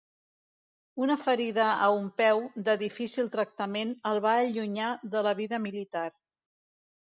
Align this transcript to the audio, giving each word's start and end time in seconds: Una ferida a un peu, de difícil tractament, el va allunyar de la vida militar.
Una 1.07 1.17
ferida 1.25 1.67
a 1.87 1.89
un 1.97 2.07
peu, 2.21 2.41
de 2.69 2.75
difícil 2.85 3.29
tractament, 3.35 3.93
el 4.13 4.23
va 4.27 4.33
allunyar 4.47 4.89
de 5.13 5.23
la 5.29 5.35
vida 5.43 5.61
militar. 5.69 6.09